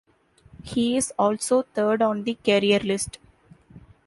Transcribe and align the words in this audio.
He 0.63 0.97
is 0.97 1.13
also 1.19 1.61
third 1.61 2.01
on 2.01 2.23
the 2.23 2.33
career 2.33 2.79
list. 2.79 3.19